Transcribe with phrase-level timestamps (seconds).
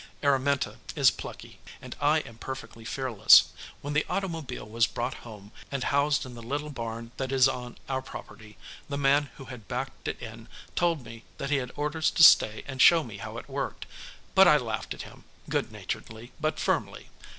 [0.23, 3.49] Araminta is plucky, and I am perfectly fearless.
[3.81, 7.77] When the automobile was brought home and housed in the little barn that is on
[7.87, 8.57] our property,
[8.89, 12.63] the man who had backed it in told me that he had orders to stay
[12.67, 13.85] and show me how it worked,
[14.33, 17.09] but I laughed at him good naturedly yet firmly.